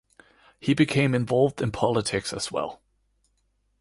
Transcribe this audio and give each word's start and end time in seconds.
He 0.59 0.73
became 0.73 1.13
involved 1.13 1.61
in 1.61 1.71
politics 1.71 2.33
as 2.33 2.51
well. 2.51 2.81